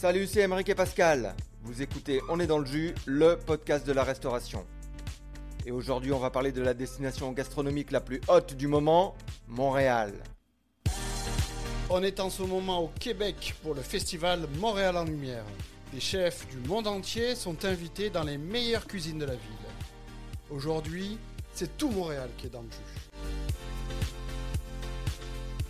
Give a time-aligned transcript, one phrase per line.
[0.00, 1.34] Salut, c'est Émeric et Pascal.
[1.62, 4.64] Vous écoutez On est dans le jus, le podcast de la restauration.
[5.66, 9.14] Et aujourd'hui, on va parler de la destination gastronomique la plus haute du moment,
[9.46, 10.14] Montréal.
[11.90, 15.44] On est en ce moment au Québec pour le festival Montréal en Lumière.
[15.92, 19.66] Des chefs du monde entier sont invités dans les meilleures cuisines de la ville.
[20.48, 21.18] Aujourd'hui,
[21.52, 23.10] c'est tout Montréal qui est dans le jus.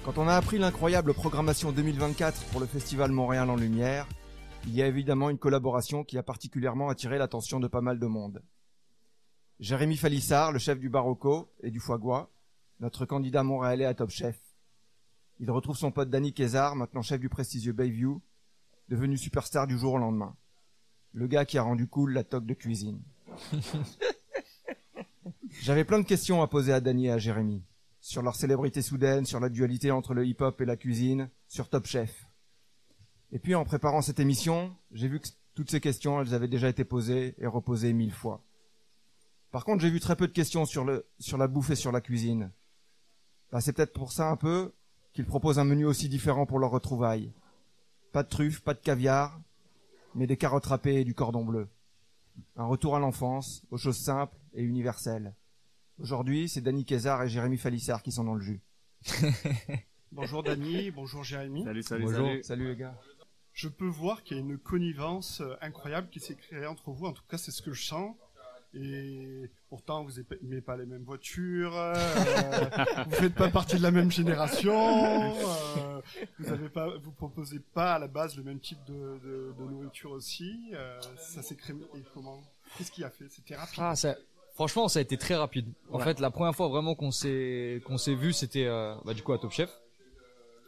[0.04, 4.06] Quand on a appris l'incroyable programmation 2024 pour le festival Montréal en Lumière,
[4.66, 8.06] il y a évidemment une collaboration qui a particulièrement attiré l'attention de pas mal de
[8.06, 8.42] monde.
[9.58, 12.30] Jérémy Falissard, le chef du Barocco et du Foie
[12.80, 14.40] notre candidat montréalais à Top Chef.
[15.38, 18.22] Il retrouve son pote Danny Kézard, maintenant chef du prestigieux Bayview,
[18.88, 20.34] devenu superstar du jour au lendemain.
[21.12, 23.02] Le gars qui a rendu cool la toque de cuisine.
[25.62, 27.62] J'avais plein de questions à poser à Danny et à Jérémy.
[28.00, 31.86] Sur leur célébrité soudaine, sur la dualité entre le hip-hop et la cuisine, sur Top
[31.86, 32.29] Chef.
[33.32, 36.68] Et puis en préparant cette émission, j'ai vu que toutes ces questions, elles avaient déjà
[36.68, 38.42] été posées et reposées mille fois.
[39.50, 41.92] Par contre, j'ai vu très peu de questions sur le sur la bouffe et sur
[41.92, 42.50] la cuisine.
[43.50, 44.72] Bah, c'est peut-être pour ça un peu
[45.12, 47.32] qu'ils proposent un menu aussi différent pour leur retrouvailles.
[48.12, 49.40] Pas de truffes, pas de caviar,
[50.14, 51.68] mais des carottes râpées et du cordon bleu.
[52.56, 55.34] Un retour à l'enfance, aux choses simples et universelles.
[55.98, 58.60] Aujourd'hui, c'est Danny Kézard et Jérémy Falissard qui sont dans le jus.
[60.12, 61.64] bonjour Danny, bonjour Jérémy.
[61.64, 62.26] Salut, salut, bonjour.
[62.26, 62.42] salut.
[62.42, 62.98] Salut les gars.
[63.52, 67.06] Je peux voir qu'il y a une connivence euh, incroyable qui s'est créée entre vous.
[67.06, 68.14] En tout cas, c'est ce que je sens.
[68.72, 71.92] Et pourtant, vous n'aimez pas les mêmes voitures, euh,
[73.06, 75.34] vous faites pas partie de la même génération,
[75.76, 76.00] euh,
[76.38, 79.64] vous avez pas, vous proposez pas à la base le même type de, de, de
[79.68, 80.70] nourriture aussi.
[80.72, 81.74] Euh, ça s'est créé
[82.14, 82.40] comment?
[82.78, 83.28] Qu'est-ce qui a fait?
[83.28, 83.82] C'était rapide.
[83.82, 84.14] Ah, ça,
[84.54, 85.66] franchement, ça a été très rapide.
[85.90, 89.22] En fait, la première fois vraiment qu'on s'est qu'on s'est vu, c'était euh, bah, du
[89.22, 89.70] coup à Top Chef.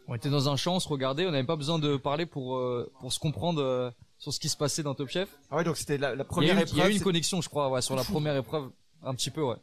[0.08, 2.56] On était dans un champ, on se regardait, on n'avait pas besoin de parler pour
[2.56, 5.28] euh, pour se comprendre euh, sur ce qui se passait dans Top Chef.
[5.50, 6.77] Ah ouais, donc c'était la, la, première il épreuve.
[6.77, 8.70] Il y a eu une connexion, je crois, ouais, sur la première épreuve,
[9.02, 9.57] un petit peu, ouais.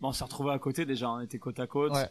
[0.00, 1.92] Bon, on s'est retrouvés à côté déjà, on était côte à côte.
[1.92, 2.08] Ouais.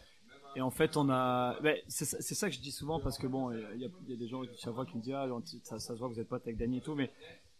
[0.55, 1.55] Et en fait, on a,
[1.87, 4.27] c'est ça que je dis souvent parce que bon, il y a, y a, des
[4.27, 5.27] gens chaque fois qui me disent ah,
[5.63, 7.09] ça, ça se voit que vous êtes potes avec Danny et tout, mais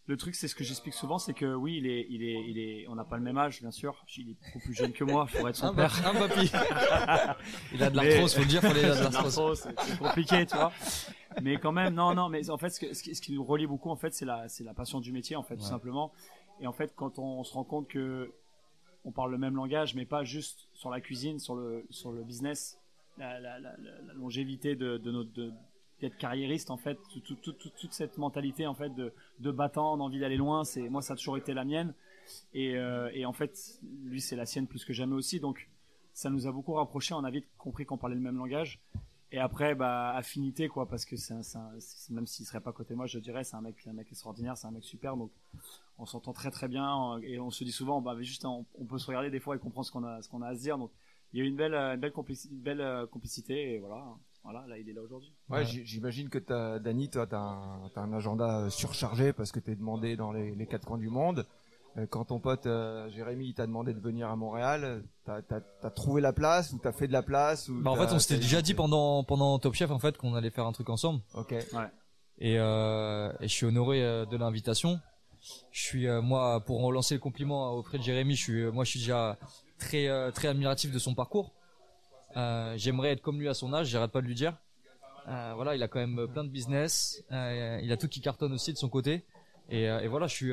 [0.07, 2.59] le truc, c'est ce que j'explique souvent, c'est que oui, il est, il est, il
[2.59, 4.03] est, on n'a pas le même âge, bien sûr.
[4.17, 6.05] Il est beaucoup plus jeune que moi, pour être son un père.
[6.05, 6.51] Un papy.
[7.73, 9.67] il a de l'arthrose, faut le dire, faut il a de l'arthrose.
[9.77, 10.71] C'est compliqué, tu vois.
[11.41, 13.89] Mais quand même, non, non, mais en fait, ce, que, ce, qui, nous relie beaucoup,
[13.89, 16.11] en fait, c'est la, c'est la passion du métier, en fait, tout simplement.
[16.59, 18.33] Et en fait, quand on, on, se rend compte que
[19.05, 22.23] on parle le même langage, mais pas juste sur la cuisine, sur le, sur le
[22.23, 22.79] business,
[23.17, 25.53] la, la, la, la longévité de, de notre, de,
[26.01, 30.89] d'être carriériste en fait toute, cette mentalité en fait de, battant d'envie d'aller loin c'est
[30.89, 31.93] moi ça a toujours été la mienne.
[32.53, 35.39] Et, euh, et en fait lui c'est la sienne plus que jamais aussi.
[35.39, 35.69] Donc
[36.13, 37.13] ça nous a beaucoup rapprochés.
[37.13, 38.79] On a vite compris qu'on parlait le même langage.
[39.33, 41.15] Et après bah affinité quoi parce que
[42.11, 44.57] même s'il serait pas côté de moi je dirais c'est un mec un mec extraordinaire
[44.57, 45.31] c'est un mec super donc
[45.97, 47.19] on s'entend très très bien.
[47.23, 49.85] Et on se dit souvent bah juste on, peut se regarder des fois et comprendre
[49.85, 50.03] ce qu'on
[50.41, 50.77] a à se dire.
[50.77, 50.91] Donc
[51.31, 53.75] il y a eu une belle belle complicité, une belle complicité.
[53.75, 54.03] Et voilà
[54.43, 55.33] voilà, là, il est là aujourd'hui.
[55.49, 55.65] Ouais, ouais.
[55.65, 60.15] j'imagine que t'as, Dani, toi, t'as un, as un agenda surchargé parce que t'es demandé
[60.15, 61.45] dans les, les, quatre coins du monde.
[62.09, 65.41] Quand ton pote euh, Jérémy t'a demandé de venir à Montréal, t'as
[65.83, 68.19] as, trouvé la place ou t'as fait de la place ou bah En fait, on
[68.19, 71.19] s'était déjà dit pendant pendant Top Chef en fait qu'on allait faire un truc ensemble.
[71.33, 71.51] Ok.
[71.51, 71.89] Ouais.
[72.37, 75.01] Et, euh, et je suis honoré euh, de l'invitation.
[75.71, 78.91] Je suis euh, moi pour relancer le compliment auprès de Jérémy, je suis moi je
[78.91, 79.37] suis déjà
[79.79, 81.51] très euh, très admiratif de son parcours.
[82.37, 84.55] Euh, J'aimerais être comme lui à son âge, j'arrête pas de lui dire.
[85.27, 88.53] Euh, voilà, il a quand même plein de business, euh, il a tout qui cartonne
[88.53, 89.25] aussi de son côté.
[89.69, 90.51] Et, et voilà, je suis,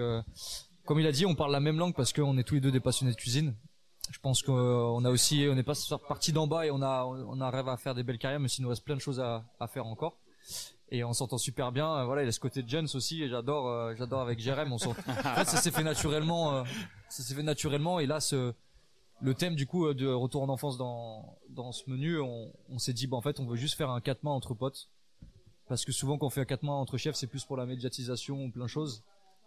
[0.84, 2.71] comme il a dit, on parle la même langue parce qu'on est tous les deux
[2.71, 3.55] des passionnés de cuisine.
[4.11, 5.75] Je pense qu'on a aussi, on n'est pas
[6.06, 8.62] parti d'en bas et on a, on arrive à faire des belles carrières, mais s'il
[8.62, 10.19] nous reste plein de choses à, à faire encore.
[10.91, 12.05] Et on s'entend super bien.
[12.05, 13.22] Voilà, il a ce côté de Jones aussi.
[13.22, 14.72] Et j'adore, j'adore avec Jérém.
[14.72, 16.65] On en fait, ça s'est fait naturellement.
[17.11, 18.00] ça s'est fait naturellement.
[18.00, 18.55] Et là, ce
[19.21, 22.93] le thème du coup de retour en enfance dans dans ce menu, on, on s'est
[22.93, 24.91] dit bah en fait on veut juste faire un quatre mains entre potes
[25.69, 27.67] parce que souvent quand on fait un quatre mains entre chefs c'est plus pour la
[27.67, 29.03] médiatisation ou plein de choses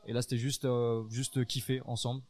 [0.07, 2.21] et là c'était juste euh, juste kiffer ensemble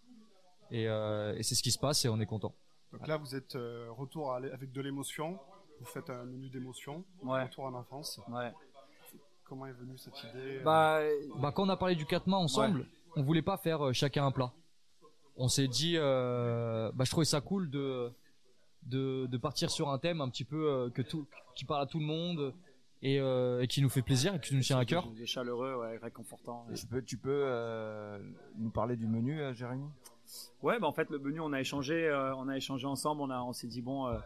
[0.69, 2.53] et, euh, et c'est ce qui se passe et on est content.
[2.93, 5.39] Donc là vous êtes euh, retour avec de l'émotion,
[5.79, 7.43] vous faites un menu d'émotion, ouais.
[7.43, 8.19] retour en enfance.
[8.29, 8.51] Ouais.
[9.45, 11.01] Comment est venue cette idée Bah
[11.37, 12.85] bah quand on a parlé du quatre mains ensemble, ouais.
[13.17, 14.53] on voulait pas faire chacun un plat
[15.37, 18.11] on s'est dit, euh, bah, je trouvais ça cool de,
[18.83, 21.25] de, de partir sur un thème un petit peu euh, que tout,
[21.55, 22.53] qui parle à tout le monde
[23.01, 25.07] et, euh, et qui nous fait plaisir et qui nous tient à cœur.
[25.17, 26.67] C'est chaleureux, ouais, réconfortant.
[26.75, 28.19] Tu peux, tu peux euh,
[28.57, 29.85] nous parler du menu, euh, Jérémy?
[30.61, 33.29] Ouais, bah en fait le menu, on a échangé, euh, on a échangé ensemble, on
[33.29, 34.17] a, on s'est dit bon, euh,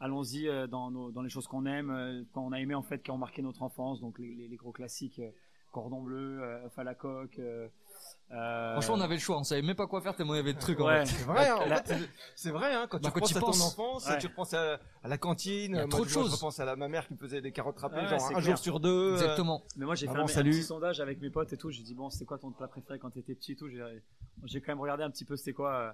[0.00, 3.10] allons-y dans, nos, dans les choses qu'on aime, quand on a aimé en fait, qui
[3.10, 5.20] ont marqué notre enfance, donc les, les, les gros classiques
[5.70, 7.38] cordon bleu, euh, à la coque.
[7.38, 7.68] euh,
[8.32, 10.54] Franchement, on avait le choix, on savait même pas quoi faire tellement il y avait
[10.54, 10.78] de trucs.
[10.80, 11.04] en Ouais.
[11.04, 11.12] fait.
[11.16, 11.82] C'est vrai, hein, La-
[12.36, 13.62] c'est- vrai, hein, quand Bah, tu quand penses tu à ton penses.
[13.62, 14.18] enfance, Ouais.
[14.18, 15.72] tu repenses à, à la cantine.
[15.72, 16.34] Il y a moi, trop de je, moi, je choses.
[16.40, 18.40] repense à la, ma mère qui me faisait des carottes râpées, Ouais, genre un clair.
[18.42, 18.88] jour sur deux.
[19.10, 19.62] euh, Exactement.
[19.76, 21.70] Mais moi, j'ai fait un, petit sondage avec mes potes et tout.
[21.70, 23.68] J'ai dit, bon, c'était quoi ton plat préféré quand t'étais petit et tout?
[24.44, 25.92] J'ai quand même regardé un petit peu c'était quoi euh,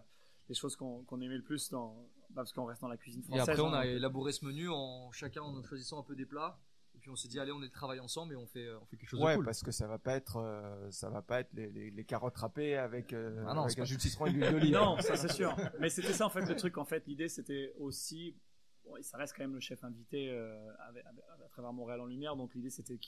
[0.51, 1.95] les choses qu'on aimait le plus dans,
[2.31, 3.49] bah, parce qu'on reste dans la cuisine Et française.
[3.49, 6.59] après, on hein, a élaboré ce menu en chacun en choisissant un peu des plats.
[7.07, 9.11] Puis on s'est dit, allez, on est travaille ensemble et on fait, on fait quelque
[9.11, 9.45] chose Ouais, de cool.
[9.45, 12.37] parce que ça va pas être, euh, ça va pas être les, les, les carottes
[12.37, 14.75] râpées avec, euh, Ah non, avec un jus de citron et de l'huile d'olive.
[14.75, 15.55] Non, ça c'est sûr.
[15.79, 16.79] Mais c'était ça en fait le truc.
[16.79, 18.35] En fait, l'idée c'était aussi,
[18.85, 22.07] bon, ça reste quand même le chef invité euh, avec- avec- à travers Montréal en
[22.07, 22.35] lumière.
[22.35, 22.99] Donc l'idée c'était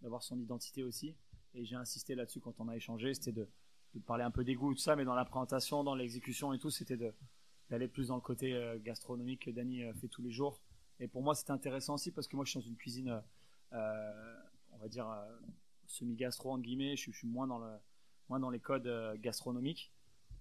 [0.00, 1.16] d'avoir son identité aussi.
[1.54, 3.48] Et j'ai insisté là-dessus quand on a échangé, c'était de,
[3.94, 6.52] de parler un peu des goûts et tout ça, mais dans la présentation, dans l'exécution
[6.52, 7.12] et tout, c'était de
[7.68, 10.60] d'aller plus dans le côté euh, gastronomique que Dany euh, fait tous les jours.
[11.00, 13.20] Et pour moi, c'était intéressant aussi parce que moi, je suis dans une cuisine, euh,
[13.72, 14.36] euh,
[14.72, 15.36] on va dire euh,
[15.86, 16.96] semi-gastro en guillemets.
[16.96, 17.72] Je, suis- je suis moins dans le
[18.30, 19.92] moins dans les codes euh, gastronomiques.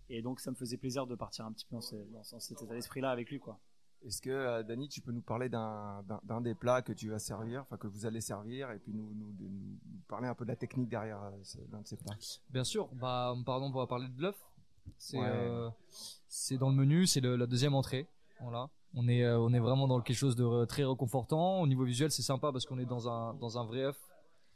[0.10, 2.40] Et donc, ça me faisait plaisir de partir un petit peu dans, ce- dans ce-
[2.40, 3.60] cet état d'esprit-là avec lui, quoi.
[4.06, 6.04] Est-ce que, euh, Dany, tu peux nous parler d'un
[6.42, 9.32] des plats que tu vas servir, enfin que vous allez servir, et puis nous, nous,
[9.32, 11.32] de- nous- nous parler un peu de la technique derrière euh,
[11.72, 12.16] l'un de ces plats?
[12.50, 12.88] Bien sûr.
[12.96, 14.38] Bah, par exemple, on va parler de l'œuf.
[14.98, 15.26] C'est Ouais.
[15.26, 15.70] euh,
[16.28, 18.08] c'est dans le menu, c'est la deuxième entrée.
[18.42, 18.70] Voilà.
[18.96, 21.62] On est, euh, on est vraiment dans quelque chose de re- très réconfortant.
[21.62, 23.98] Au niveau visuel, c'est sympa parce qu'on est dans un, dans un vrai œuf.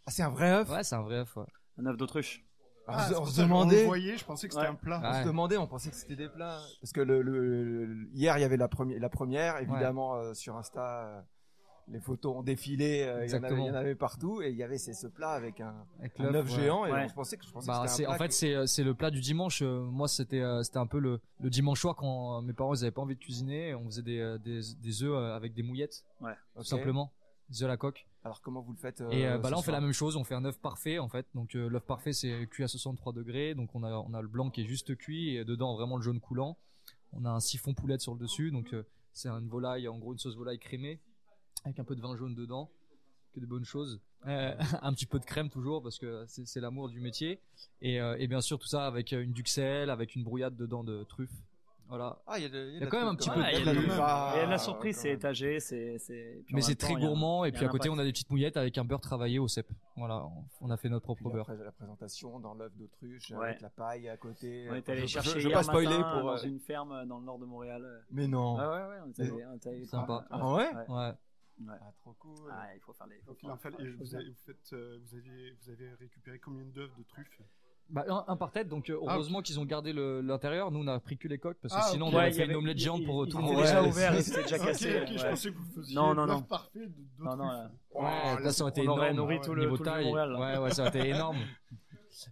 [0.06, 0.70] Ah, c'est un vrai œuf?
[0.70, 1.36] Ouais, c'est un vrai œuf.
[1.36, 1.46] Ouais.
[1.80, 2.44] Un œuf d'autruche.
[2.88, 4.72] Alors, Ah, on se- on demandait, le voyait, je pensais que c'était Ouais.
[4.72, 5.02] un plat.
[5.04, 8.38] on se demandait, on pensait que c'était des plats, parce que le, le- le- hier
[8.38, 11.22] il y avait la première, la première, évidemment euh, sur Insta, euh,
[11.90, 13.64] les photos ont défilé, euh, il y, en avait, Exactement.
[13.64, 16.20] il y en avait partout, et il y avait ces- ce plat avec un, Avec
[16.20, 16.64] un l'œuf, œuf ouais.
[16.64, 17.08] géant, et Ouais.
[17.08, 18.84] je pensais que je pensais Bah, que c'est, c'était un en fait, que- c'est, c'est
[18.84, 19.62] le plat du dimanche.
[19.62, 22.74] Euh, Moi, c'était, euh, c'était un peu le, le dimanche soir quand euh, mes parents
[22.74, 23.74] ils avaient pas envie de cuisiner.
[23.76, 26.04] On faisait des, euh, des, des œufs euh, avec des mouillettes,
[26.56, 27.12] tout simplement.
[27.50, 28.06] Des œufs à la coque.
[28.26, 30.18] Alors comment vous le faites euh, Et euh, bah là, on fait la même chose.
[30.18, 31.26] On fait un œuf parfait en fait.
[31.34, 33.56] Donc euh, l'œuf parfait, c'est cuit à 63 degrés.
[33.56, 36.02] Donc on a, on a le blanc qui est juste cuit et dedans vraiment le
[36.04, 36.58] jaune coulant.
[37.14, 38.52] On a un siphon poulette sur le dessus.
[38.52, 41.00] Donc euh, c'est une volaille, en gros une sauce volaille crémée
[41.66, 42.70] avec un peu de vin jaune dedans.
[43.34, 44.00] Que de bonnes choses.
[44.26, 47.40] Euh, un petit peu de crème toujours parce que c'est, l'amour du métier.
[47.82, 50.84] Et, euh, et bien sûr tout ça avec euh, une duxelle, avec une brouillade dedans
[50.84, 51.30] de truffes.
[51.90, 52.18] Voilà.
[52.28, 53.66] Ah, il y a, de- y de quand même un petit peu de- la il
[53.66, 55.98] y a truc, de- ah, et la surprise, c'est étagé, c'est,
[56.52, 57.46] Mais c'est très un- gourmand.
[57.46, 59.70] Et puis à côté, on a des petites mouillettes avec un beurre travaillé au cèpe.
[59.96, 60.26] Voilà.
[60.26, 61.50] On- On a fait notre propre beurre.
[61.50, 63.50] après la présentation dans l'œuf d'autruche Ouais.
[63.50, 64.68] avec la paille à côté.
[64.70, 66.30] On est allé je- chercher je, hier pas spoiler matin pour.
[66.32, 68.04] dans une ferme dans le nord de Montréal.
[68.12, 68.58] Mais non.
[68.60, 70.26] Ah ouais, ouais, on est allé, Sympa.
[70.30, 70.70] Ah ouais
[71.60, 71.74] Ouais.
[71.82, 72.52] Ah, trop cool.
[72.52, 73.20] Ah, il faut faire les.
[73.26, 76.64] faut faire- faire les vous, avez, vous, faites, euh, vous, aviez, vous avez récupéré combien
[76.66, 77.42] d'œufs de truffes?
[77.90, 80.72] Bah, un, un par tête, donc euh, Ah, heureusement qu'ils ont gardé le- l'intérieur.
[80.72, 82.14] Nous, on a pris que les coques parce que Ah, sinon, ok.
[82.14, 83.56] on aurait Ouais, il y fait une omelette géante pour tout le monde.
[83.58, 85.02] déjà ouvert, s'était déjà cassé.
[85.02, 85.30] ok, je ouais.
[85.30, 86.42] pensais que vous faisiez Non, non, non.
[86.44, 87.20] parfait de- d'autruche.
[87.20, 87.72] Non, non, là.
[87.92, 89.18] Oh, Ouais, là, ça aurait été on aurait énorme.
[89.32, 89.56] nourri tout ouais.
[89.56, 90.06] le, niveau tout le taille.
[90.06, 90.32] Montréal.
[90.34, 90.40] là.
[90.40, 91.38] Ouais, ouais, ça aurait été énorme.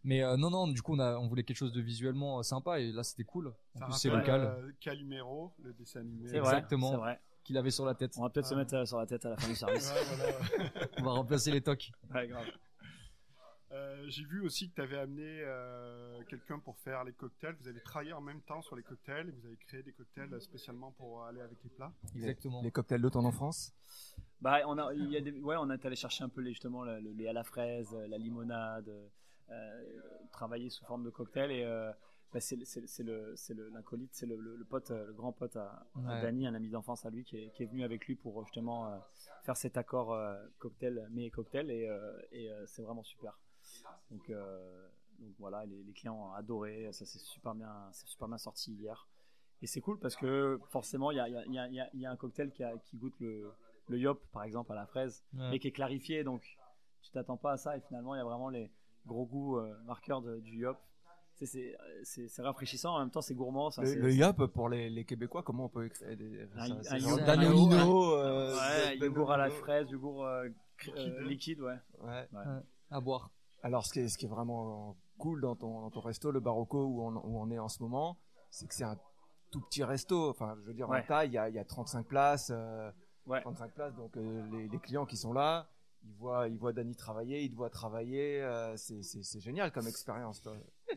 [0.03, 2.79] Mais euh, non, non, du coup, on, a, on voulait quelque chose de visuellement sympa
[2.81, 3.53] et là, c'était cool.
[3.75, 4.41] En Ça plus, c'est local.
[4.41, 6.35] euh, Calimero, le dessin animé.
[6.35, 6.91] Exactement.
[6.91, 7.21] C'est vrai.
[7.45, 8.11] Qu'il avait sur la tête.
[8.17, 9.93] On va peut-être se mettre euh, sur la tête à la fin du Ouais, service.
[10.17, 10.33] voilà.
[10.99, 11.91] On va remplacer les tocs.
[12.13, 12.45] Ouais, grave.
[13.71, 17.55] Euh, J'ai vu aussi que tu avais amené euh, quelqu'un pour faire les cocktails.
[17.61, 20.39] Vous avez travaillé en même temps sur les cocktails et vous avez créé des cocktails
[20.41, 21.91] spécialement pour aller avec les plats.
[22.15, 22.61] Exactement.
[22.61, 23.73] Les cocktails de ton enfance
[24.41, 26.51] Bah, on a, il y a des, ouais, on est allé chercher un peu les,
[26.51, 28.89] justement le, le lait à la fraise, la limonade,
[29.51, 29.83] euh,
[30.31, 31.91] travailler sous forme de cocktail et euh,
[32.35, 33.71] bah, c'est c'est- c'est le, c'est le,
[34.11, 34.27] c'est
[34.69, 36.21] pote, euh, le grand pote à, à Ouais.
[36.21, 38.43] Danny, un ami d'enfance à lui qui est, qui est venu avec lui pour euh,
[38.43, 38.97] justement euh,
[39.43, 41.89] faire cet accord euh, cocktail, mais cocktail et,
[42.33, 43.39] et c'est vraiment super.
[44.11, 44.29] Donc,
[45.19, 48.73] donc voilà, les, les clients ont adoré, ça s'est super bien, c'est super bien sorti
[48.73, 49.07] hier.
[49.61, 52.17] Et c'est cool parce que forcément, il y a, y, a, y, a, y un
[52.17, 53.49] cocktail qui, a, qui goûte le,
[53.87, 55.49] le yop, par exemple, à la fraise, Ouais.
[55.51, 56.23] mais qui est clarifié.
[56.25, 56.43] Donc,
[57.01, 57.77] tu t'attends pas à ça.
[57.77, 58.69] Et finalement, il y a vraiment les
[59.05, 60.77] gros goûts marqueurs de- du yop.
[61.35, 62.95] C'est- rafraîchissant.
[62.95, 63.69] En même temps, c'est gourmand.
[63.71, 66.95] Ça, Le, le yop pour les, les Québécois, comment on peut créer des Un- ça,
[66.95, 70.49] un un Danonino, euh, Ouais, yogourt à la fraise, yogourt euh, euh,
[70.87, 71.19] Liquide.
[71.27, 71.77] liquide, ouais.
[72.01, 72.27] Ouais.
[72.91, 73.31] À boire.
[73.63, 76.39] Alors, ce qui est, ce qui est vraiment cool dans ton, dans ton resto, le
[76.39, 78.17] Barocco, où on, où on est en ce moment,
[78.49, 78.97] c'est que c'est un
[79.51, 80.29] tout petit resto.
[80.29, 81.05] Enfin, je veux dire, en Ouais.
[81.05, 82.51] taille, il y a, il y a 35 places.
[82.53, 82.91] euh,
[83.25, 83.41] Ouais.
[83.41, 85.67] 35 places, donc euh, les, les clients qui sont là,
[86.03, 88.39] ils voient, ils voient Dany travailler, ils te voient travailler.
[88.43, 90.43] euh, c'est génial comme expérience.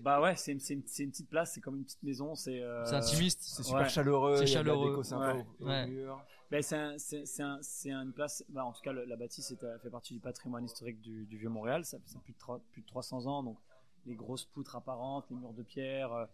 [0.02, 2.34] Bah ouais, c'est une, c'est une, c'est une petite place, c'est comme une petite maison.
[2.34, 3.40] C'est euh, C'est intimiste.
[3.42, 3.88] C'est super Ouais.
[3.88, 4.36] chaleureux.
[4.38, 4.90] C'est il y a de la chaleureux.
[4.90, 5.46] déco sympa Ouais.
[5.60, 5.86] au, au Ouais.
[5.86, 6.24] mur.
[6.50, 8.42] Ben, c'est un, c'est, c'est un, c'est une place.
[8.48, 11.26] bah, en tout cas, le- la bâtisse est, euh, fait partie du patrimoine historique du,
[11.26, 11.84] du vieux Montréal.
[11.84, 13.58] Ça, ça a plus de, trois- plus de 300 ans, donc
[14.06, 16.12] les grosses poutres apparentes, les murs de pierre.
[16.12, 16.26] euh,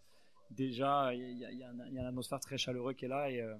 [0.51, 2.95] déjà, il y a, il y a un- il y a une atmosphère très chaleureuse
[2.95, 3.55] qui est là et, euh,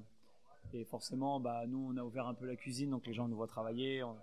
[0.73, 3.35] et forcément, bah, nous, on a ouvert un peu la cuisine, donc les gens nous
[3.35, 4.03] voient travailler.
[4.03, 4.15] on-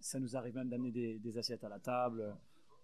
[0.00, 2.36] ça nous arrive même d'amener des, des assiettes à la table.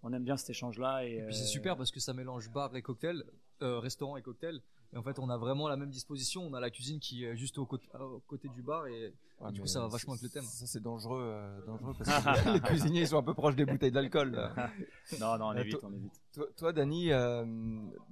[0.05, 1.05] On aime bien cet échange-là.
[1.07, 3.25] Et, Et puis c'est euh, super parce que ça mélange bar et cocktail,
[3.63, 4.61] euh, restaurant et cocktail.
[4.93, 6.47] Et en fait, on a vraiment la même disposition.
[6.47, 9.51] On a la cuisine qui est juste au côté, au côté du bar et, Ouais,
[9.51, 10.45] du coup, ça va vachement avec le thème.
[10.45, 12.09] Ça, c'est dangereux, euh, dangereux parce
[12.45, 14.31] que les cuisiniers ils sont un peu proches des bouteilles d'alcool.
[15.21, 16.13] Non, non, on évite, toi- on évite.
[16.33, 17.45] Toi, toi Dani, euh,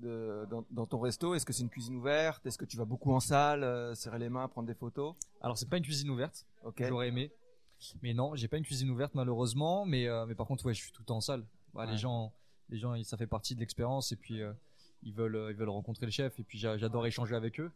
[0.00, 2.44] dans, dans ton resto, est-ce que c'est une cuisine ouverte?
[2.46, 5.14] Est-ce que tu vas beaucoup en salle, euh, serrer les mains, prendre des photos?
[5.40, 6.44] Alors, c'est pas une cuisine ouverte.
[6.64, 6.82] Ok.
[6.86, 7.30] J'aurais aimé.
[8.02, 9.84] Mais non, j'ai pas une cuisine ouverte malheureusement.
[9.86, 11.44] Mais, euh, mais par contre, ouais, je suis tout le temps en salle.
[11.74, 11.92] Bah, Ouais.
[11.92, 12.32] Les gens,
[12.68, 14.52] les gens, ça fait partie de l'expérience et puis euh,
[15.02, 17.70] ils veulent, euh, ils veulent rencontrer le chef et puis j'a- j'adore échanger avec eux.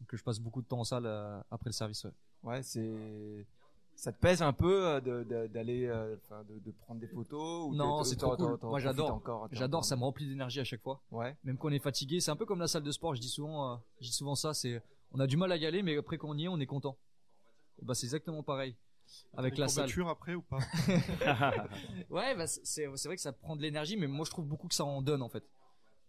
[0.00, 2.04] Donc je passe beaucoup de temps en salle euh, après le service.
[2.04, 2.12] ouais.
[2.44, 3.46] Ouais, c'est.
[3.96, 5.00] Ça te pèse un peu
[5.50, 5.90] d'aller,
[6.22, 8.56] enfin, de, de prendre des photos ou Non, c'est trop cool.
[8.62, 9.20] Moi, j'adore.
[9.50, 11.02] J'adore, ça me remplit d'énergie à chaque fois.
[11.10, 11.36] Ouais.
[11.42, 13.16] Même quand on est fatigué, c'est un peu comme la salle de sport.
[13.16, 14.54] Je dis souvent, euh, je dis souvent ça.
[14.54, 16.60] C'est, on a du mal à y aller, mais après quand on y est, on
[16.60, 16.96] est content.
[17.82, 18.76] Bah c'est exactement pareil
[19.36, 19.90] avec la salle.
[20.08, 20.58] après ou pas
[22.10, 24.74] Ouais, bah, c'est vrai que ça prend de l'énergie, mais moi je trouve beaucoup que
[24.74, 25.44] ça en donne en fait.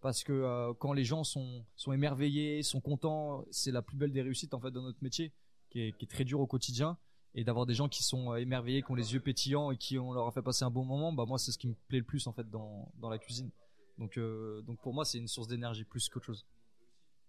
[0.01, 4.13] Parce que euh, quand les gens sont, sont émerveillés, sont contents, c'est la plus belle
[4.13, 5.33] des réussites en fait dans notre métier,
[5.69, 6.97] qui est, qui est très dur au quotidien.
[7.35, 9.99] Et d'avoir des gens qui sont euh, émerveillés, qui ont les yeux pétillants et qui
[9.99, 11.99] on leur a fait passer un bon moment, bah moi c'est ce qui me plaît
[11.99, 13.51] le plus en fait dans, dans la cuisine.
[13.99, 16.47] Donc, euh, donc pour moi c'est une source d'énergie plus qu'autre chose.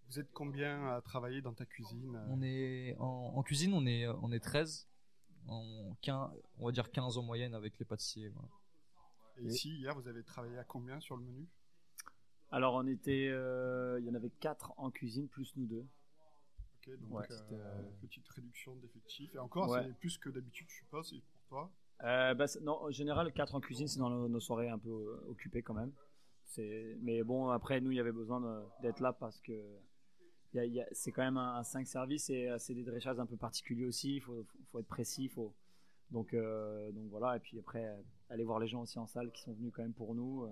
[0.08, 4.06] Vous êtes combien à travailler dans ta cuisine On est en, en cuisine, on est
[4.08, 4.88] on est 13,
[5.48, 8.28] en 15, on va dire 15 en moyenne avec les pâtissiers.
[8.28, 8.48] voilà.
[9.38, 11.48] Et ici, hier, vous avez travaillé à combien sur le menu?
[12.50, 15.86] Alors, on était, euh, il y en avait quatre en cuisine plus nous deux.
[16.86, 17.22] Ok, donc Ouais.
[17.22, 19.34] euh, Petite, euh, petite réduction d'effectifs.
[19.34, 19.82] Et encore, Ouais.
[19.84, 21.72] c'est plus que d'habitude, je suppose, et pour toi?
[22.02, 24.78] Euh, bah, c'est- non, en général, 4 en cuisine, c'est dans nos, nos soirées un
[24.78, 25.92] peu occupées quand même.
[26.44, 28.40] C'est, mais bon, après, nous, il y avait besoin
[28.82, 29.52] d'être là parce que
[30.92, 34.16] c'est quand même un, 5 services et euh, c'est des dressages un peu particuliers aussi.
[34.16, 34.44] Il faut,
[34.78, 35.28] être précis.
[35.28, 35.54] Faut...
[36.10, 37.36] Donc, euh, donc voilà.
[37.36, 37.96] Et puis après, euh,
[38.28, 40.48] aller voir les gens aussi en salle qui sont venus quand même pour nous.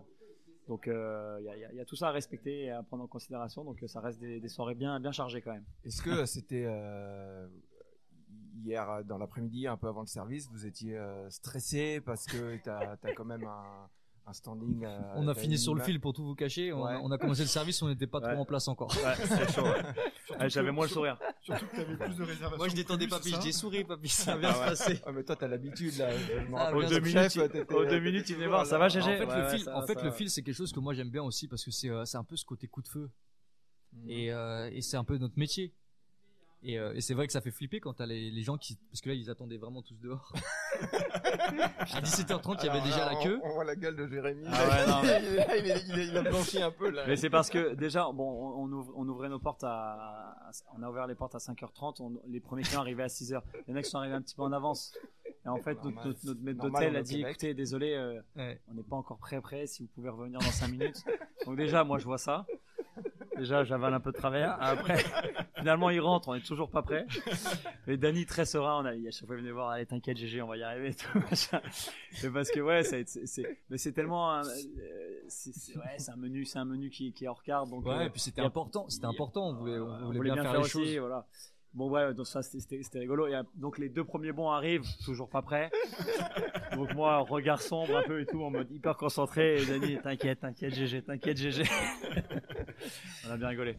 [0.67, 3.65] Donc il y, a, tout ça à respecter et à prendre en considération.
[3.65, 5.65] Donc ça reste des, soirées bien, bien chargées quand même.
[5.85, 6.69] Est-ce que c'était
[8.63, 11.01] hier dans l'après-midi, un peu avant le service, vous étiez
[11.31, 13.89] stressé parce que t'as as quand même un,
[14.29, 14.85] un standing.
[14.85, 16.73] euh, On a fini sur le fil pour tout vous cacher.
[16.73, 17.01] On, a, Ouais.
[17.03, 18.33] on a commencé le service, on n'était pas Ouais.
[18.33, 18.91] trop en place encore.
[18.97, 19.65] Ouais, c'est chaud.
[20.41, 21.19] Ah, J'avais moins le sourire.
[21.41, 22.59] Surtout que tu avais plus de réservations.
[22.59, 25.01] Moi je détendais papy, je ça dis souris papy, ça va bien se passer.
[25.07, 26.11] Ah, mais toi, t'as l'habitude là.
[26.57, 28.49] Ah, aux bien deux minutes, Chef, il- t'étais- aux deux t'étais minutes, il venait toujours
[28.59, 30.43] voir, ça va, En GG fait, Ouais, le fil, ça en fait, le fil, c'est
[30.43, 32.45] quelque chose que moi j'aime bien aussi parce que c'est euh, c'est un peu ce
[32.45, 33.11] côté coup de feu
[34.07, 35.73] et, euh, et c'est un peu notre métier.
[36.65, 38.77] Et, euh, et c'est vrai que ça fait flipper quand t'as les, les gens qui,
[38.91, 40.33] parce que là ils attendaient vraiment tous dehors.
[40.83, 43.41] à 17h30, il y avait Alors déjà là, la queue.
[43.45, 44.45] On, voit la gueule de Jérémy.
[44.49, 47.05] Ah ouais, non, mais- il, il, il- il a blanchi un peu là.
[47.07, 50.83] Mais c'est parce que déjà, bon, on, ouvre- on ouvrait nos portes à, à- on
[50.83, 52.03] a ouvert les portes à 5h30.
[52.03, 53.41] on- les premiers clients arrivaient à 6h.
[53.67, 54.93] Les mecs sont arrivés un petit peu en avance.
[55.45, 56.07] Et en fait, notre, Normal.
[56.07, 58.61] notre, notre maître d'hôtel est a dit, écoutez, désolé, euh, Ouais.
[58.69, 59.67] on n'est pas encore prêt prêt.
[59.67, 61.05] Si vous pouvez revenir dans 5 minutes.
[61.47, 62.45] Donc déjà, moi, je vois ça.
[63.39, 64.57] Déjà, j'avale un peu de travers.
[64.61, 64.97] Après,
[65.57, 67.07] finalement, il rentre, on est toujours pas prêt.
[67.87, 70.43] Et Dany, très serein, on a, à chaque fois, il venait voir, allez, t'inquiète, GG,
[70.43, 70.91] on va y arriver.
[70.91, 71.61] et Tout, machin.
[72.23, 73.05] Mais parce que, ouais, c'est,
[73.71, 77.25] mais c'est tellement, un- euh, c'est, ouais, c'est un menu, c'est un menu qui, qui
[77.25, 77.69] est hors carte.
[77.71, 79.49] Donc, Ouais, euh, et puis c'était important, c'était important.
[79.51, 80.97] On voulait, on on voulait voulait bien, faire, les aussi, choses.
[80.99, 81.27] voilà.
[81.75, 83.27] Bon ouais, donc ça c'était- rigolo.
[83.29, 85.71] Et euh, donc les deux premiers bons arrivent, toujours pas prêts.
[86.75, 89.63] donc moi regard sombre un peu et tout en mode hyper concentré.
[89.63, 91.63] Et Dany, t'inquiète, t'inquiète GG, t'inquiète GG.
[93.27, 93.79] on a bien rigolé.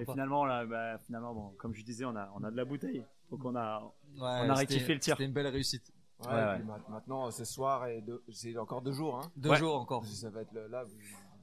[0.00, 2.64] Et finalement là, bah, finalement bon, comme je disais, on a on a de la
[2.64, 3.04] bouteille.
[3.30, 3.80] Donc on a
[4.18, 5.14] Ouais, a rectifié le tir.
[5.16, 5.92] C'était une belle réussite.
[6.24, 6.54] Ouais, Ouais, et ouais.
[6.56, 9.18] puis ma- maintenant, ce soir, et c'est encore deux jours.
[9.18, 9.30] Hein.
[9.36, 9.56] Deux Ouais.
[9.56, 10.04] jours encore.
[10.04, 10.90] Ça va être le- là, vous-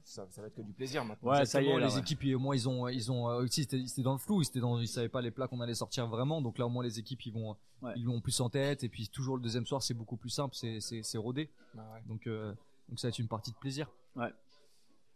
[0.08, 1.30] ça, ça va être que du plaisir maintenant.
[1.32, 2.00] Ouais, ça y est, là, les ouais.
[2.00, 4.78] équipes, au moins, ils ont, ils ont, euh, aussi, c'était dans le flou, ils, dans,
[4.80, 7.26] ils savaient pas les plats qu'on allait sortir vraiment, donc là, au moins, les équipes,
[7.26, 7.92] ils vont, Ouais.
[7.96, 10.54] ils l'ont plus en tête, et puis toujours le deuxième soir, c'est beaucoup plus simple,
[10.56, 12.02] c'est, c'est, rodé, Bah ouais.
[12.06, 12.52] donc, euh,
[12.88, 13.88] donc ça va être une partie de plaisir.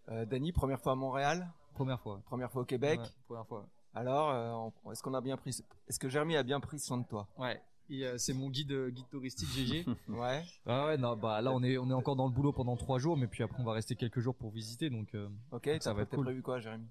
[0.08, 2.20] Euh, Dany, première fois à Montréal, Première fois.
[2.26, 3.00] première fois au Québec?
[3.00, 3.66] Ouais, première fois.
[3.94, 5.50] Alors, euh, est-ce qu'on a bien pris,
[5.88, 7.28] est-ce que Jérémy a bien pris soin de toi?
[7.38, 7.61] Ouais.
[7.90, 9.84] Euh, c'est mon guide, euh, guide touristique GG.
[10.08, 10.42] Ouais.
[10.66, 12.98] ah ouais, non, bah là, on est, on est encore dans le boulot pendant trois
[12.98, 15.66] jours, mais puis après, on va rester quelques jours pour visiter, donc, euh, Ok.
[15.74, 16.24] Ça t'as- va être cool.
[16.24, 16.86] prévu quoi, Jérémy?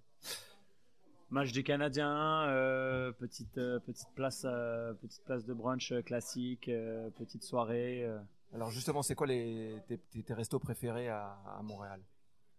[1.29, 7.09] Match des Canadiens, euh, petite euh, petite place euh, petite place de brunch classique, euh,
[7.11, 8.03] petite soirée.
[8.03, 8.19] euh.
[8.53, 12.01] Alors justement, c'est quoi les tes, tes- tes restos préférés à, à Montréal?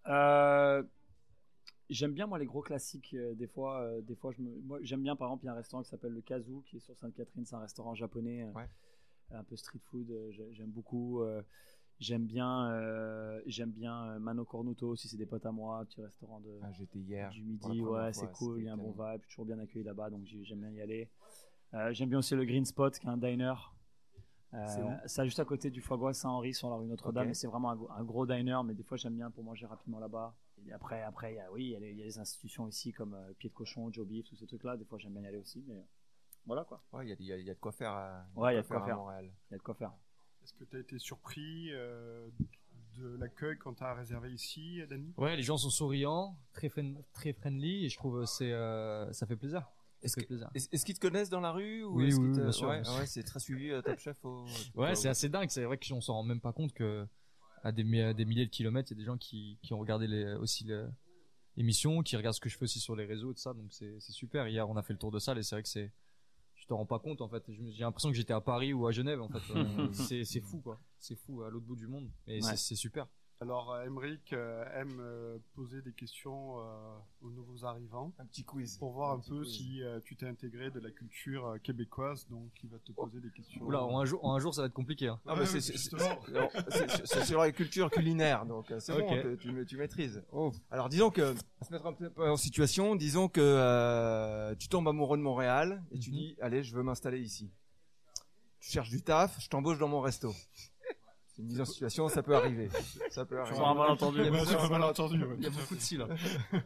[0.08, 0.82] Euh,
[1.92, 3.14] j'aime bien moi les gros classiques.
[3.14, 5.50] euh, des fois, euh, des fois je me, moi j'aime bien par exemple il y
[5.50, 8.42] a un restaurant qui s'appelle le Kazoo qui est sur Sainte-Catherine, c'est un restaurant japonais,
[8.44, 8.52] euh,
[9.32, 10.12] un peu street food.
[10.30, 11.22] j'ai- j'aime beaucoup.
[12.00, 16.40] j'aime bien, euh, j'aime bien Mano Cornuto aussi, c'est des potes à moi, petit restaurant
[16.40, 17.30] de ah, J'étais hier.
[17.30, 17.80] du midi.
[17.80, 20.10] Ouais, c'est cool, il y a un bon vibe, je suis toujours bien accueilli là-bas,
[20.10, 21.08] donc j'ai- j'aime bien y aller.
[21.74, 23.54] Euh, j'aime bien aussi le Green Spot qui est un diner.
[24.54, 27.26] Euh, ça juste à côté du Foie Gras Saint-Henri sur la rue Notre-Dame.
[27.28, 27.30] Ok.
[27.30, 30.34] Et C'est vraiment un gros diner, mais des fois j'aime bien pour manger rapidement là-bas.
[30.68, 32.18] Et après, après, il y a, oui, il y a les- il y, a les
[32.18, 34.76] institutions ici comme euh, Pied de Cochon, Joe Beef, tous ces trucs-là.
[34.76, 35.84] Des fois j'aime bien y aller aussi, mais
[36.46, 36.82] voilà quoi.
[36.92, 37.90] Ouais, il y a, il y a- il y a de quoi faire.
[37.92, 38.96] à- Ouais, il y a de quoi à faire.
[38.96, 39.30] Montréal.
[39.50, 39.92] Il y a de quoi faire.
[40.42, 42.28] Est-ce que tu as été surpris euh,
[42.98, 47.02] de l'accueil quand tu as réservé ici, Dani Ouais, les gens sont souriants, très, friend-
[47.12, 49.60] très friendly, et je trouve euh, c'est euh, ça fait plaisir.
[49.60, 50.50] Ça Est-ce fait que- plaisir.
[50.54, 52.42] Est-ce est-ce qu'ils te connaissent dans la rue ou Oui, est-ce oui, qu'ils te- oui,
[52.44, 54.24] bien sûr, Ouais, ouais, c'est très suivi euh, Top Chef.
[54.24, 54.44] Au...
[54.74, 55.48] Ouais, c'est assez dingue.
[55.48, 57.06] C'est vrai qu'on s'en rend même pas compte que
[57.62, 59.72] à des, mi- à des milliers de kilomètres, il y a des gens qui, qui
[59.72, 60.66] ont regardé les, aussi
[61.56, 63.52] l'émission, qui regardent ce que je fais aussi sur les réseaux et tout ça.
[63.54, 64.48] Donc c'est super.
[64.48, 65.92] Hier, on a fait le tour de salle et c'est vrai que c'est,
[66.54, 67.44] je te rends pas compte en fait.
[67.48, 69.38] J'ai l'impression que j'étais à Paris ou à Genève en fait.
[69.54, 69.92] Euh,
[70.24, 70.80] c'est fou quoi.
[70.98, 72.10] C'est fou à l'autre bout du monde.
[72.26, 72.56] Et Ouais.
[72.56, 73.06] c'est super.
[73.42, 76.62] Alors, euh, Emeric euh, aime euh, poser des questions euh,
[77.22, 78.76] aux nouveaux arrivants Un petit quiz.
[78.78, 79.56] pour voir un, peu quiz.
[79.56, 83.18] si euh, tu t'es intégré de la culture euh, québécoise, donc il va te poser
[83.18, 83.64] des questions.
[83.64, 85.08] Oula, en un jour, en un jour, ça va être compliqué.
[85.08, 85.18] Hein.
[85.26, 89.00] Ah, bah, Ouais, c'est- sur la culture culinaire, donc euh, c'est Ok.
[89.00, 90.22] bon, tu- tu, tu maîtrises.
[90.70, 94.86] Alors disons que, pour se mettre un peu en situation, disons que euh, tu tombes
[94.86, 96.16] amoureux de Montréal et tu Mhm.
[96.16, 97.50] dis, allez, je veux m'installer ici.
[98.60, 100.32] Tu cherches du taf, je t'embauche dans mon resto.
[101.42, 102.70] Une mise en situation, ça peut arriver.
[103.10, 103.56] Ça peut arriver.
[103.56, 104.18] Sur un malentendu.
[104.20, 105.34] Il y a beaucoup de- un malentendu, ouais.
[105.38, 106.06] Il y a beaucoup de si là.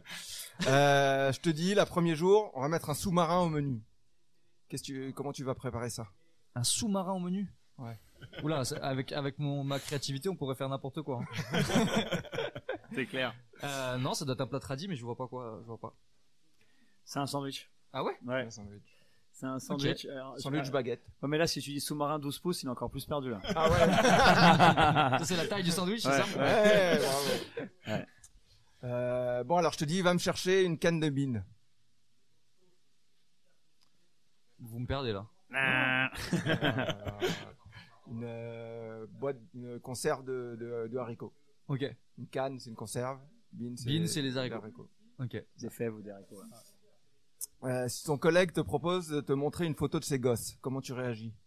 [0.67, 3.79] Euh, je te dis, la premier jour, on va mettre un sous-marin au menu.
[4.69, 6.07] Qu'est-ce que tu, comment tu vas préparer ça?
[6.55, 7.53] Un sous-marin au menu?
[7.77, 7.99] Ouais.
[8.43, 11.21] Oula, c'est- avec avec mon ma créativité, on pourrait faire n'importe quoi.
[11.21, 11.59] hein.
[12.93, 13.35] C'est clair.
[13.63, 15.59] Euh, non, ça doit être un plat tradit, mais je vois pas quoi.
[15.61, 15.93] Je vois pas.
[17.05, 17.69] C'est un sandwich.
[17.93, 18.17] Ah ouais?
[18.25, 18.96] Ouais, Un sandwich.
[19.37, 20.05] C'est un sandwich.
[20.05, 21.03] Alors, Sandwich euh, baguette.
[21.21, 23.39] ouais, mais là, si tu dis sous-marin 12 pouces, il est encore plus perdu là.
[23.55, 23.77] Ah ouais
[25.25, 27.29] c'est la taille du sandwich, c'est ça Ouais, bravo.
[27.87, 28.07] Ouais.
[28.83, 31.45] Euh, bon, alors je te dis, va me chercher une canne de bine.
[34.57, 35.27] Vous me perdez là.
[35.53, 36.07] Euh,
[38.07, 41.33] une euh, boîte, une conserve de, de, de haricots.
[41.67, 41.85] Ok.
[42.17, 43.19] Une canne, c'est une conserve.
[43.51, 43.77] Bine,
[44.07, 44.89] c'est les haricots.
[45.19, 45.43] Ok.
[45.59, 46.41] Des fèves ou des haricots.
[47.63, 50.81] Euh, si ton collègue te propose de te montrer une photo de ses gosses, comment
[50.81, 51.33] tu réagis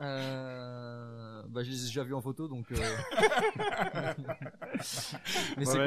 [0.00, 1.42] Euh...
[1.48, 2.64] Bah, je les ai déjà vus en photo, donc.
[2.72, 2.76] euh,
[5.58, 5.86] mais Ouais, c'est ouais.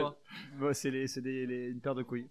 [0.60, 2.28] quoi c'est les, c'est des, les- une paire de couilles.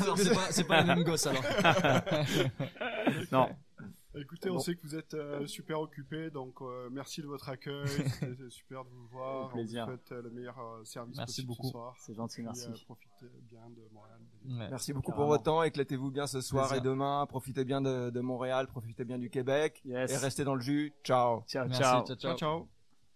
[0.00, 1.42] Alors, c'est pas, c'est pas les mêmes gosses alors.
[3.32, 3.50] Non,
[4.16, 7.86] Écoutez, on sait que vous êtes euh, super occupés, donc euh, merci de votre accueil.
[8.20, 9.46] C'était super de vous voir.
[9.46, 9.84] Au plaisir.
[9.86, 11.66] Vous souhaite euh, le meilleur euh, service Merci possible beaucoup.
[11.66, 11.94] ce soir.
[11.98, 12.68] c'est gentil, merci.
[12.68, 14.20] euh, profitez bien de Montréal.
[14.46, 14.68] Ouais.
[14.70, 15.24] Merci beaucoup Carrément.
[15.24, 15.62] pour votre temps.
[15.62, 16.84] Éclatez-vous bien ce soir Plaisir.
[16.84, 17.26] et demain.
[17.26, 19.80] Profitez bien de, de Montréal, profitez bien du Québec.
[19.84, 20.12] Yes.
[20.12, 20.92] Et restez dans le jus.
[21.02, 21.42] Ciao.
[21.48, 22.04] Ciao, Merci, ciao.
[22.06, 22.36] ciao, ciao.
[22.36, 22.73] ciao.